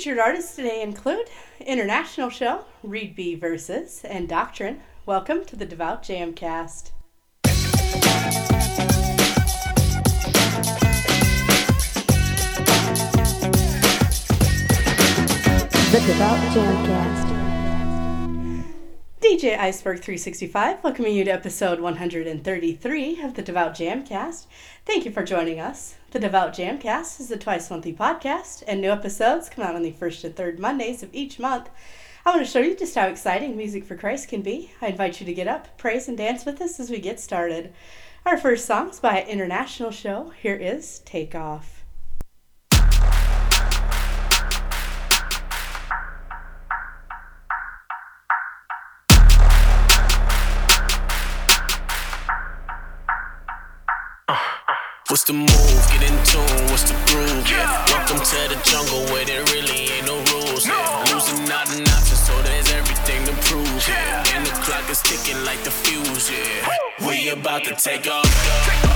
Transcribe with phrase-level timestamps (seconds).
[0.00, 1.28] Featured artists today include
[1.60, 3.34] International Show, Read B.
[3.34, 4.80] Verses, and Doctrinn.
[5.04, 6.92] Welcome to the Devout Jamcast.
[15.92, 17.29] The Devout Jamcast.
[19.30, 24.46] DJ Iceberg 365 welcoming you to episode 133 of the Devout Jamcast.
[24.84, 25.94] Thank you for joining us.
[26.10, 29.92] The Devout Jamcast is a twice monthly podcast, and new episodes come out on the
[29.92, 31.70] first and third Mondays of each month.
[32.26, 34.72] I want to show you just how exciting music for Christ can be.
[34.82, 37.72] I invite you to get up, praise, and dance with us as we get started.
[38.26, 40.32] Our first song is by International Show.
[40.42, 41.79] Here is Take Off.
[55.08, 55.48] What's the move?
[55.90, 56.70] Get in tune.
[56.70, 57.50] What's the groove?
[57.50, 57.84] Yeah.
[57.86, 60.66] Welcome to the jungle where there really ain't no rules.
[60.66, 61.04] Yeah.
[61.12, 63.88] Losing not an option, so there's everything to prove.
[63.88, 64.22] Yeah.
[64.34, 66.30] And the clock is ticking like the fuse.
[66.30, 67.06] Yeah.
[67.06, 68.89] We about to take off.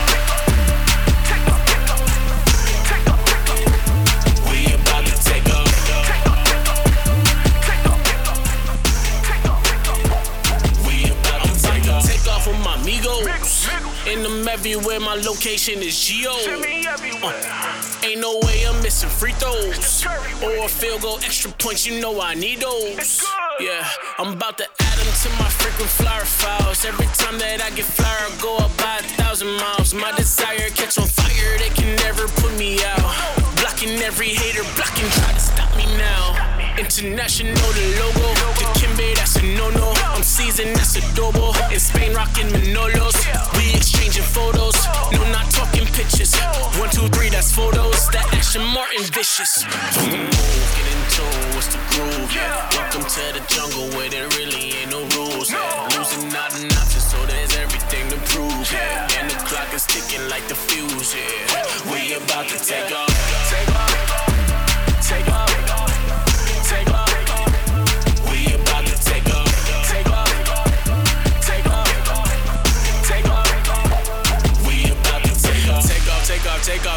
[14.65, 16.31] Everywhere, my location is Geo.
[16.33, 20.07] Uh, ain't no way I'm missing free throws.
[20.43, 23.23] Or a field goal, extra points, you know I need those.
[23.61, 23.87] Yeah,
[24.19, 26.83] I'm about to add them to my frequent flyer files.
[26.87, 29.93] Every time that I get flyer, I go up by a thousand miles.
[29.93, 33.05] My desire catch on fire, they can never put me out.
[33.61, 36.41] Blocking every hater, blocking, try to stop me now.
[36.79, 38.33] International, the logo.
[38.57, 40.04] The Kimbe, that's a no-no.
[40.15, 41.51] I'm seasoned, that's adobo.
[41.73, 43.19] In Spain, rocking Manolos.
[43.59, 44.77] We exchanging photos.
[45.11, 46.33] No, not talking pictures.
[46.79, 48.07] One, two, three, that's photos.
[48.15, 49.65] That action, Martin Vicious.
[49.67, 51.55] Get in tune.
[51.59, 52.31] What's the groove?
[52.79, 55.51] Welcome to the jungle where there really ain't no rules.
[55.99, 58.71] Losing not an option, so there's everything to prove.
[59.19, 61.19] And the clock is ticking like the fuse.
[61.91, 63.11] We about to take off.
[63.51, 64.04] Take off.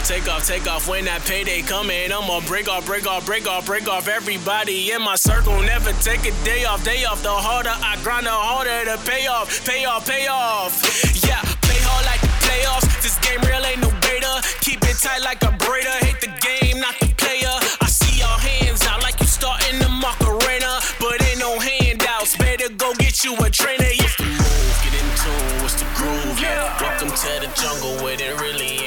[0.07, 0.87] Take off, take off.
[0.87, 4.07] When that payday coming, I'ma break off, break off, break off, break off.
[4.07, 7.21] Everybody in my circle never take a day off, day off.
[7.23, 10.79] The harder I grind, the harder the pay off, pay off, pay off.
[11.27, 12.87] Yeah, play hard like the playoffs.
[13.03, 14.39] This game real ain't no beta.
[14.61, 15.91] Keep it tight like a braider.
[15.99, 17.51] Hate the game, not the player.
[17.83, 22.37] I see your hands out like you starting the Macarena, but ain't no handouts.
[22.37, 23.91] Better go get you a trainer.
[23.91, 24.07] Yeah.
[24.07, 24.71] What's the move?
[24.87, 25.67] Get in tune.
[25.67, 26.39] What's the groove?
[26.39, 26.71] Yeah.
[26.79, 28.86] Welcome to the jungle where there really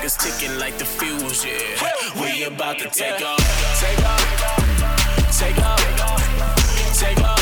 [0.00, 1.44] clock is ticking like the fuse.
[1.44, 2.22] Yeah.
[2.22, 3.38] We about to take off.
[3.80, 5.38] Take off.
[5.38, 6.98] Take off.
[6.98, 7.36] Take off.
[7.36, 7.39] We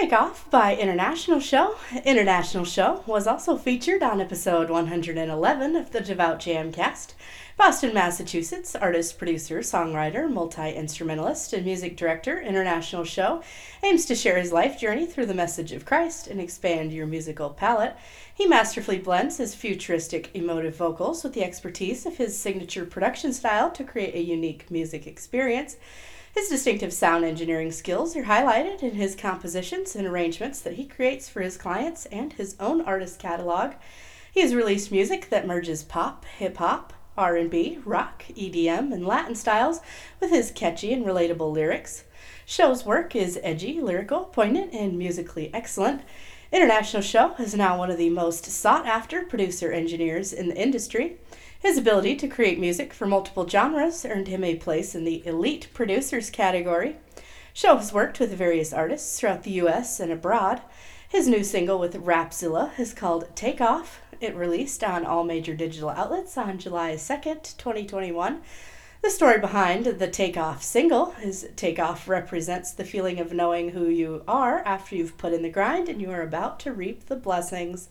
[0.00, 1.74] Take Off by International Show.
[2.04, 7.14] International Show was also featured on episode 111 of the Devout Jamcast.
[7.56, 13.42] Boston, Massachusetts, artist, producer, songwriter, multi instrumentalist, and music director, International Show
[13.82, 17.50] aims to share his life journey through the message of Christ and expand your musical
[17.50, 17.96] palette.
[18.32, 23.68] He masterfully blends his futuristic, emotive vocals with the expertise of his signature production style
[23.72, 25.76] to create a unique music experience.
[26.38, 31.28] His distinctive sound engineering skills are highlighted in his compositions and arrangements that he creates
[31.28, 33.72] for his clients and his own artist catalog.
[34.30, 39.80] He has released music that merges pop, hip hop, R&B, rock, EDM, and Latin styles
[40.20, 42.04] with his catchy and relatable lyrics.
[42.46, 46.02] Show's work is edgy, lyrical, poignant, and musically excellent.
[46.52, 51.18] International Show is now one of the most sought after producer engineers in the industry.
[51.60, 55.68] His ability to create music for multiple genres earned him a place in the elite
[55.74, 56.96] producers category.
[57.52, 60.62] Show has worked with various artists throughout the US and abroad.
[61.08, 64.00] His new single with Rapzilla is called Take Off.
[64.20, 68.40] It released on all major digital outlets on July 2nd, 2021.
[69.00, 74.22] The story behind the Takeoff single is Takeoff represents the feeling of knowing who you
[74.28, 77.88] are after you've put in the grind and you are about to reap the blessings.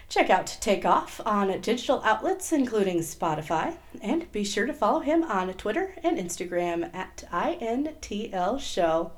[0.07, 5.51] Check out Takeoff on digital outlets including Spotify, and be sure to follow him on
[5.55, 9.11] Twitter and Instagram at INTL Show.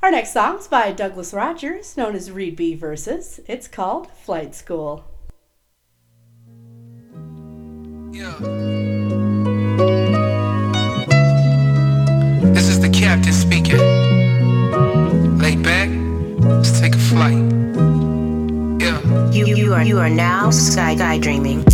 [0.00, 3.40] Our next song's by Douglas Rogers, known as Read B Verses.
[3.48, 5.04] It's called Flight School.
[8.12, 8.36] Yeah.
[12.52, 13.78] This is the captain speaking.
[15.38, 15.88] Lay back,
[16.48, 17.42] let's take a flight.
[18.80, 19.30] Yeah.
[19.32, 21.64] You, you are you are now sky sky dreaming.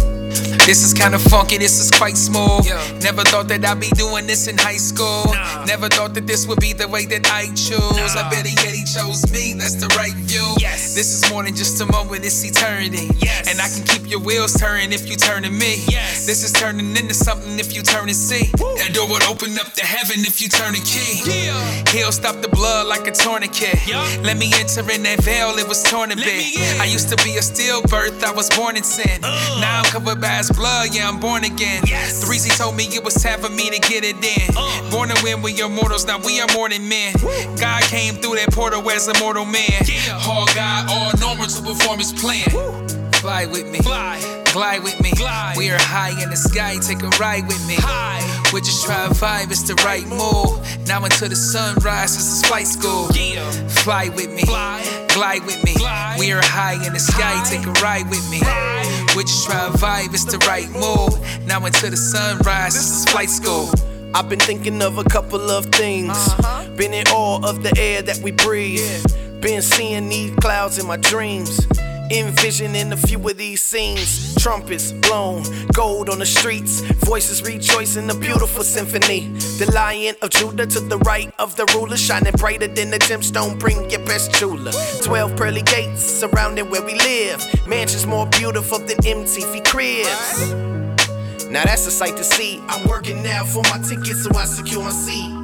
[0.67, 2.65] This is kinda funky, this is quite smooth.
[3.03, 5.25] Never thought that I'd be doing this in high school.
[5.67, 8.17] Never thought that this would be the way that I choose.
[8.17, 10.55] I bet yet he chose me, that's the right view.
[10.59, 10.95] Yes.
[10.95, 13.11] This is more than just a moment, it's eternity.
[13.19, 13.51] Yes.
[13.51, 15.85] And I can keep your wheels turning if you turn to me.
[15.87, 16.25] Yes.
[16.25, 18.51] This is turning into something if you turn and see.
[18.79, 21.21] That door would open up to heaven if you turn a key.
[21.29, 21.85] Yeah.
[21.91, 23.87] He'll stop the blood like a tourniquet.
[23.87, 24.01] Yeah.
[24.23, 26.57] Let me enter in that veil, it was torn a bit.
[26.81, 29.21] I used to be a steel stillbirth, I was born in sin.
[29.21, 31.83] Now I'm covered by his blood, yeah, I'm born again.
[31.87, 32.23] Yes.
[32.23, 34.55] The reason told me it was time for me to get it in.
[34.57, 34.91] Uh.
[34.91, 37.15] Born to win, we are mortals, now we are more than men.
[37.59, 39.83] God came through that portal as a mortal man.
[39.85, 40.21] Yeah.
[40.27, 42.49] All God, all normal to perform his plan.
[43.15, 43.79] Fly with me.
[43.79, 44.21] Fly.
[44.53, 45.11] Glide with me.
[45.13, 45.57] Glide.
[45.57, 47.75] We are high in the sky, take a ride with me.
[47.79, 48.23] High.
[48.53, 50.63] We just try vibe, it's the right move.
[50.87, 53.09] Now until the sunrise, this is flight school.
[53.15, 53.51] Yeah.
[53.83, 54.43] Fly with me.
[54.43, 55.07] Fly.
[55.09, 55.75] Glide with me.
[55.75, 56.19] Glide.
[56.21, 57.51] We are high in the sky, High.
[57.51, 58.41] take a ride with me.
[58.43, 59.04] Ride.
[59.17, 61.47] We just try to vibe, it's the right move.
[61.47, 63.71] Now until the sunrise, this is flight school.
[64.13, 66.11] I've been thinking of a couple of things.
[66.11, 66.69] Uh-huh.
[66.71, 69.05] Been in awe of the air that we breathe.
[69.41, 71.65] Been seeing these clouds in my dreams.
[72.11, 74.35] Envisioning a few of these scenes.
[74.37, 75.43] Trumpets blown,
[75.73, 76.81] gold on the streets.
[77.05, 79.29] Voices rejoicing, a beautiful symphony.
[79.59, 83.59] The lion of Judah to the right of the ruler, shining brighter than the gemstone.
[83.59, 84.73] Bring your best jeweler.
[85.03, 87.43] Twelve pearly gates surrounding where we live.
[87.67, 90.53] Mansions more beautiful than MTV cribs.
[91.51, 92.61] Now that's a sight to see.
[92.69, 95.44] I'm working now for my ticket so I secure my seat.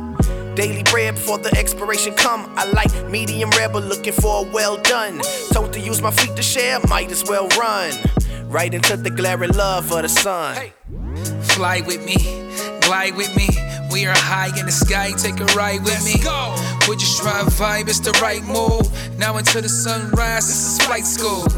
[0.61, 2.53] Daily bread before the expiration come.
[2.55, 5.23] I like medium rare but looking for a well done.
[5.53, 7.95] Told to use my feet to share, might as well run.
[8.45, 10.71] Right into the glaring love of the sun.
[11.55, 12.17] Fly with me,
[12.83, 13.49] glide with me.
[13.91, 16.23] We are high in the sky, take a ride with me.
[16.23, 16.55] go.
[16.87, 18.85] We just try to vibe, it's the right move.
[19.19, 21.49] Now until the sunrise, this is flight school.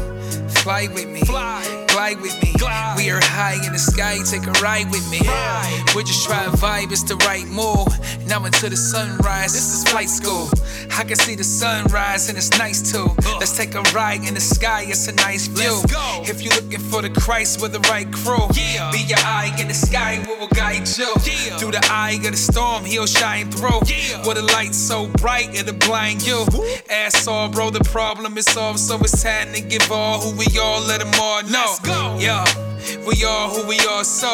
[0.63, 1.85] Fly with me, Fly.
[1.89, 2.53] glide with me.
[2.57, 2.92] Glide.
[3.21, 5.19] High in the sky, take a ride with me.
[5.27, 5.83] Ride.
[5.95, 7.87] We just try to vibe, it's the right move.
[8.27, 10.49] Now until the sunrise, this is flight school.
[10.97, 13.09] I can see the sunrise and it's nice too.
[13.39, 15.81] Let's take a ride in the sky, it's a nice view.
[16.23, 18.47] If you're looking for the Christ with the right crew,
[18.91, 21.13] be your eye in the sky, we will guide you.
[21.57, 23.79] Through the eye of the storm, he'll shine through.
[24.25, 26.45] With a light so bright, it'll blind you.
[26.89, 30.45] Ask all, bro, the problem is solved, so it's time to give all who we
[30.59, 31.49] all, let them all know.
[31.51, 32.17] Let's go.
[32.19, 32.45] Yeah.
[33.05, 34.31] We are who we are, so.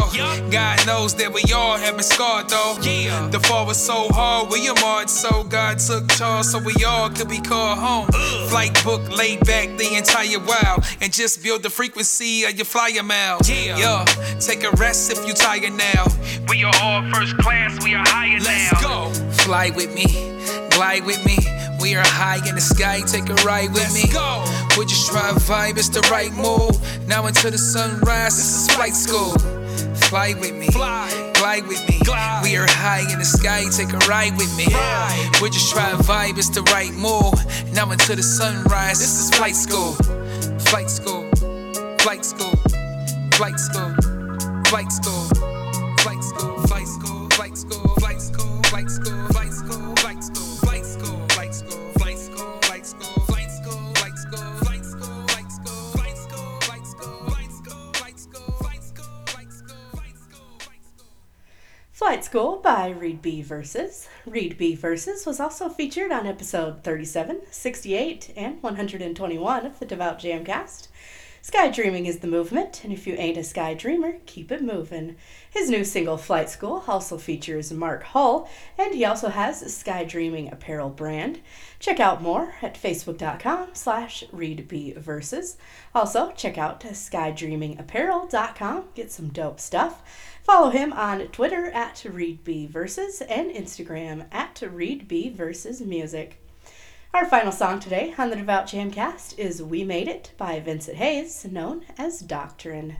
[0.52, 2.78] God knows that we all have been scarred, though.
[2.82, 3.28] Yeah.
[3.30, 7.10] The fall was so hard, we are marred, so God took charge, so we all
[7.10, 8.08] could be called home.
[8.50, 13.04] Flight book, laid back the entire while, and just build the frequency of your flyer
[13.04, 13.50] miles.
[13.50, 13.78] Yeah.
[13.78, 14.06] yeah.
[14.40, 16.06] Take a rest if you tired now.
[16.50, 18.82] We are all first class, we are higher Let's now.
[18.82, 19.14] go.
[19.44, 20.06] Fly with me,
[20.72, 21.38] glide with me.
[21.82, 24.12] We are high in the sky, take a ride with Let's me.
[24.14, 24.44] go.
[24.80, 26.72] We just try to vibe, it's the right move.
[27.06, 29.38] Now until the sunrise, this is flight school.
[30.08, 31.32] Fly with me, Fly.
[31.34, 32.00] glide with me.
[32.06, 32.44] Glide.
[32.44, 34.68] We are high in the sky, take a ride with me.
[35.42, 37.36] We just try to vibe, it's the right move.
[37.74, 39.96] Now until the sunrise, this is flight school.
[40.72, 41.28] Flight school,
[42.00, 42.56] flight school,
[43.36, 43.94] flight school,
[44.64, 45.29] flight school, flight
[62.30, 63.42] School by Read B.
[63.42, 64.08] Verses.
[64.24, 64.76] Read B.
[64.76, 70.90] Verses was also featured on episode 37, 68, and 121 of the Devout Jamcast.
[71.42, 75.16] Sky Dreaming is the movement, and if you ain't a sky dreamer, keep it moving.
[75.50, 80.04] His new single, Flight School, also features Mark Hull, and he also has a Sky
[80.04, 81.40] Dreaming apparel brand.
[81.80, 85.56] Check out more at facebook.com slash readbverses.
[85.96, 90.04] Also, check out skydreamingapparel.com, get some dope stuff.
[90.44, 96.34] Follow him on Twitter at ReadBVerses and Instagram at ReadBVersesMusic.
[97.12, 101.44] Our final song today on the Devout Jamcast is We Made It by Vincent Hayes,
[101.44, 102.98] known as Doctrinn.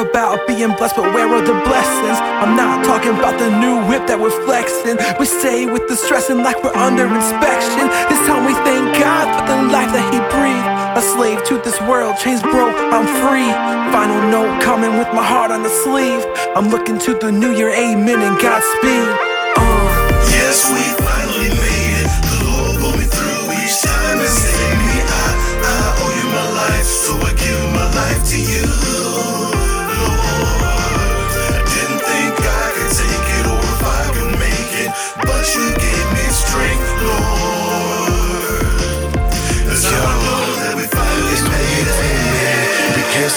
[0.00, 2.18] About being blessed, but where are the blessings?
[2.20, 4.96] I'm not talking about the new whip that we're flexing.
[5.18, 7.88] We stay with the stressing like we're under inspection.
[8.08, 10.68] This time we thank God for the life that He breathed.
[10.96, 13.48] A slave to this world, chains broke, I'm free.
[13.92, 16.24] Final note coming with my heart on the sleeve.
[16.56, 19.29] I'm looking to the new year, amen, and Godspeed.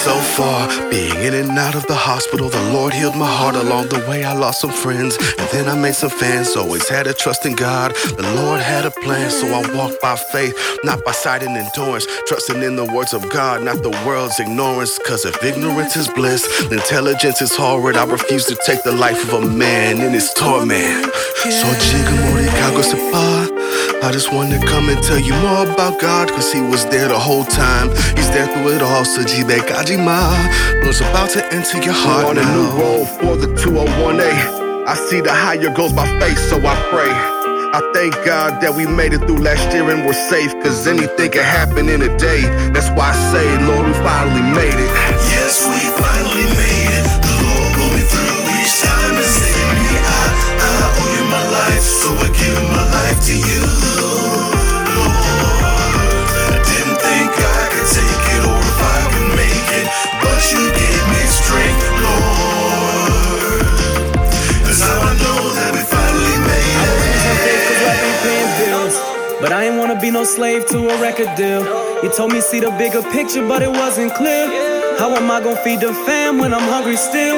[0.04, 2.50] So far, being in and out of the hospital.
[2.50, 4.22] The Lord healed my heart along the way.
[4.22, 6.56] I lost some friends, and then I made some fans.
[6.56, 7.94] Always had a trust in God.
[7.94, 12.06] The Lord had a plan, so I walked by faith, not by sight and endurance.
[12.26, 14.98] Trusting in the words of God, not the world's ignorance.
[14.98, 17.96] Cause if ignorance is bliss, intelligence is horrid.
[17.96, 21.06] I refuse to take the life of a man in his torment.
[21.58, 23.43] So Jigamori Kagosepa.
[24.04, 27.08] I just wanted to come and tell you more about God, cause he was there
[27.08, 27.88] the whole time.
[28.14, 32.26] He's there through it all, so Jibe Kajima was about to enter your heart.
[32.26, 34.86] on a new road for the 201A.
[34.86, 37.08] I see the higher goals by faith, so I pray.
[37.72, 41.30] I thank God that we made it through last year and we're safe, cause anything
[41.30, 42.42] can happen in a day.
[42.74, 44.90] That's why I say, Lord, we finally made it.
[45.32, 46.83] Yes, we finally made it.
[51.84, 53.60] So I give my life to you.
[54.00, 54.56] Lord,
[56.48, 59.86] I didn't think I could take it or if I could make it,
[60.24, 63.68] but you gave me strength, Lord.
[64.64, 66.96] That's how I know that we finally made it.
[68.24, 68.96] paying bills.
[69.42, 71.62] But I ain't wanna be no slave to a record deal.
[72.02, 74.48] You told me see the bigger picture, but it wasn't clear.
[74.98, 77.36] How am I gonna feed the fam when I'm hungry still?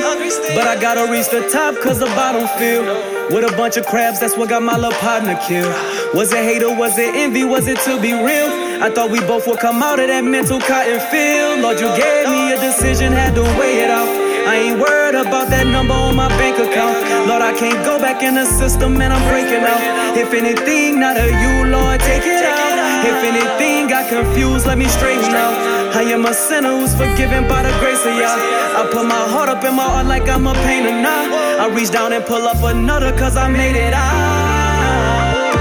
[0.55, 3.16] But I gotta reach the top cause the bottom feel.
[3.31, 5.75] With a bunch of crabs, that's what got my little partner killed.
[6.15, 7.43] Was it hate or was it envy?
[7.43, 8.49] Was it to be real?
[8.81, 11.61] I thought we both would come out of that mental cotton field.
[11.61, 14.07] Lord, you gave me a decision, had to weigh it out.
[14.47, 17.27] I ain't worried about that number on my bank account.
[17.27, 20.17] Lord, I can't go back in the system and I'm breaking out.
[20.17, 22.76] If anything, not of you, Lord, take it out.
[23.11, 25.55] If anything got confused, let me straighten out.
[25.95, 28.35] I am a sinner who's forgiven by the grace of Yah.
[28.81, 31.25] I put my heart up in my heart like I'm a painter now.
[31.63, 35.55] I reach down and pull up another cause I made it out.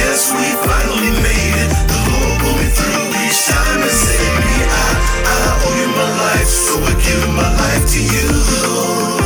[0.00, 1.70] Yes, we finally made it.
[1.90, 4.56] The Lord pulled me through each time and saved me.
[4.66, 4.86] I,
[5.30, 9.23] I owe you my life, so I give my life to you.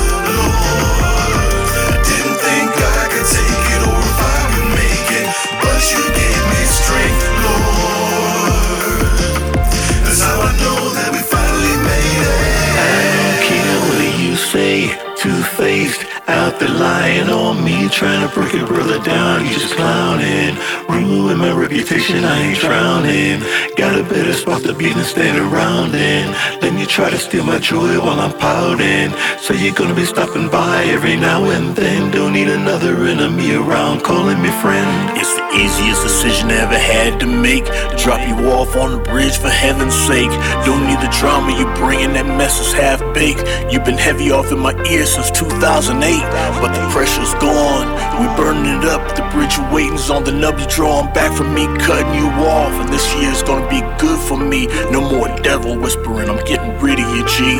[14.53, 19.45] Say, two-faced, out there lying on me, trying to break a brother down.
[19.45, 20.57] You just clowning,
[20.89, 22.25] ruin my reputation.
[22.25, 23.41] I ain't drowning.
[23.77, 26.33] Got a better spot to be than stand around in.
[26.61, 29.13] Then you try to steal my joy while I'm pouting.
[29.39, 32.11] So you're gonna be stopping by every now and then.
[32.11, 35.19] Don't need another enemy around calling me friend.
[35.19, 37.65] It's the easiest decision I ever had to make.
[37.97, 40.31] Drop you off on the bridge for heaven's sake.
[40.65, 43.45] Don't need the drama you bringing, that mess is half baked.
[43.73, 46.23] You've been heavy off in my ear since 2008,
[46.61, 47.89] but the pressure's gone.
[48.21, 49.03] We burning it up.
[49.17, 50.59] The bridge waiting's on the nub.
[50.59, 52.71] You drawing back from me, cutting you off.
[52.79, 54.69] And this year's gonna be good for me.
[54.95, 56.31] No more devil whispering.
[56.31, 57.59] I'm getting rid of you, G.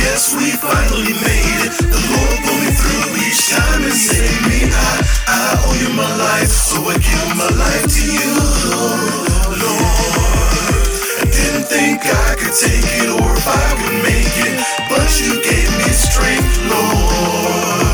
[0.00, 1.76] Yes, we finally made it.
[1.76, 4.72] The Lord pulled me through each time and saved me.
[4.72, 8.32] I, I owe you my life, so I give my life to you,
[8.72, 9.60] Lord.
[11.20, 14.56] I didn't think I could take it or if I could make it,
[14.88, 17.85] but you gave me strength, Lord.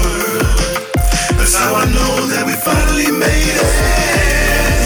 [2.03, 3.71] Know that we finally made it.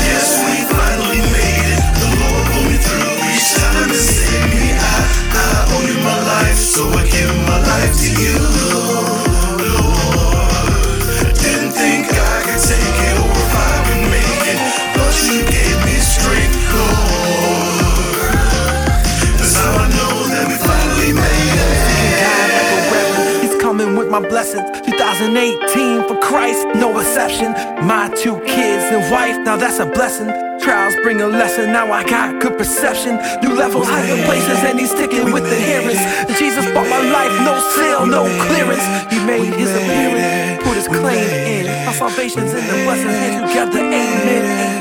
[0.04, 1.80] Yes, we finally made it.
[1.96, 4.76] The Lord pulled me through each time and saved me.
[4.76, 4.96] I,
[5.32, 8.36] I owe you my life, so I give my life to you,
[25.18, 27.52] 2018 for Christ, no exception.
[27.86, 30.28] My two kids and wife, now that's a blessing.
[30.60, 33.16] Trials bring a lesson, now I got good perception.
[33.40, 35.96] New levels, higher places, and he's sticking with the hearers.
[36.38, 38.84] Jesus bought my life, no sale, no clearance.
[39.10, 41.88] He made his appearance, put his claim in.
[41.88, 44.75] Our salvation's in the blessings, and together, amen.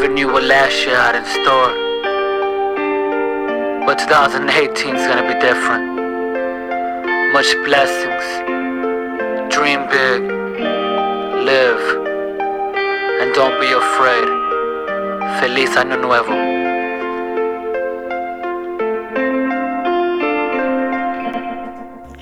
[0.00, 1.74] Never knew what last year had in store.
[3.84, 5.84] But 2018 is gonna be different.
[7.34, 8.24] Much blessings.
[9.54, 10.22] Dream big.
[11.44, 11.84] Live.
[13.20, 14.28] And don't be afraid.
[15.38, 16.34] Feliz Año Nuevo.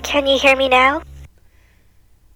[0.03, 1.03] Can you hear me now?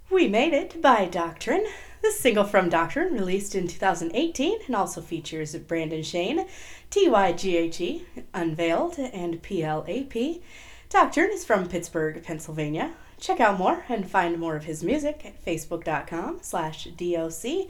[0.08, 1.64] We Made It by Doctrinn.
[2.02, 6.46] This single from Doctrinn, released in 2018, and also features Brandon Shane,
[6.90, 8.02] TYGHE,
[8.34, 10.42] Unveiled, and PLAP.
[10.90, 12.90] Doctrinn is from Pittsburgh, Pennsylvania.
[13.20, 17.66] Check out more and find more of his music at facebook.com slash D-O-C-T-R-I-N-N.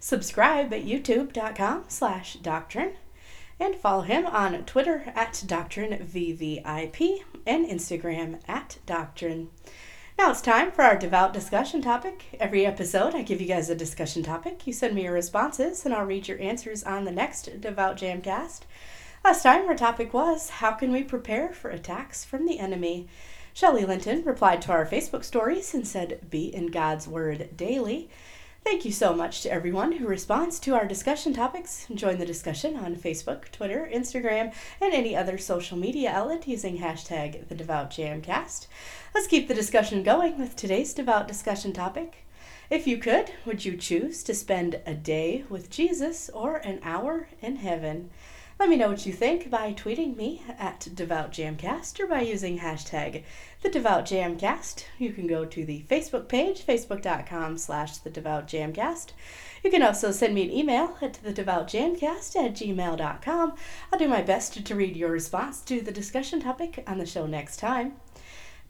[0.00, 2.92] Subscribe at youtube.com slash doctrine.
[3.60, 9.48] And follow him on Twitter at DoctrineVVIP and Instagram at Doctrinn.
[10.18, 12.36] Now it's time for our devout discussion topic.
[12.40, 14.66] Every episode, I give you guys a discussion topic.
[14.66, 18.62] You send me your responses, and I'll read your answers on the next Devout Jamcast.
[19.24, 23.06] Last time, our topic was How can we prepare for attacks from the enemy?
[23.54, 28.10] Shelley Linton replied to our Facebook stories and said, Be in God's Word daily.
[28.64, 31.86] Thank you so much to everyone who responds to our discussion topics.
[31.94, 37.46] Join the discussion on Facebook, Twitter, Instagram, and any other social media outlet using hashtag
[37.46, 38.66] TheDevoutJamcast.
[39.14, 42.24] Let's keep the discussion going with today's devout discussion topic.
[42.68, 47.28] If you could, would you choose to spend a day with Jesus or an hour
[47.40, 48.10] in heaven?
[48.58, 53.22] Let me know what you think by tweeting me at DevoutJamcast or by using hashtag
[53.62, 54.84] the.
[54.98, 59.12] You can go to the Facebook page, facebook.com slash the.
[59.62, 63.54] You can also send me an email at thedevoutjamcast at gmail.com.
[63.92, 67.28] I'll do my best to read your response to the discussion topic on the show
[67.28, 67.92] next time.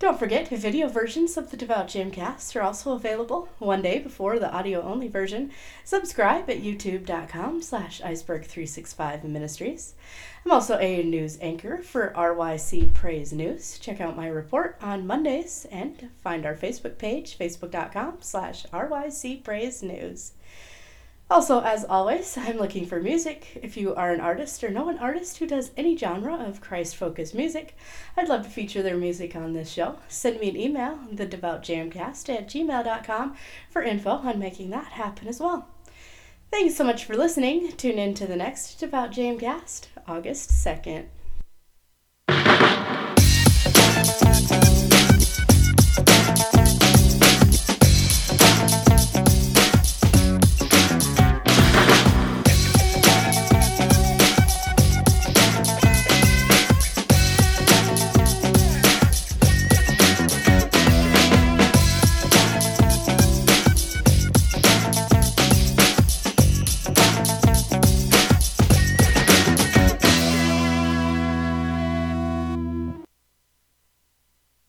[0.00, 4.48] Don't forget, video versions of the Devout Jamcast are also available one day before the
[4.48, 5.50] audio-only version.
[5.82, 9.94] Subscribe at youtube.com slash iceberg365 ministries.
[10.44, 13.76] I'm also a news anchor for RYC Praise News.
[13.80, 19.82] Check out my report on Mondays and find our Facebook page, facebook.com slash RYC Praise
[19.82, 20.30] News.
[21.30, 23.58] Also, as always, I'm looking for music.
[23.62, 26.96] If you are an artist or know an artist who does any genre of Christ
[26.96, 27.76] focused music,
[28.16, 29.96] I'd love to feature their music on this show.
[30.08, 33.36] Send me an email, thedevoutjamcast at gmail.com,
[33.68, 35.68] for info on making that happen as well.
[36.50, 37.72] Thanks so much for listening.
[37.72, 41.08] Tune in to the next Devout Jamcast, August 2nd.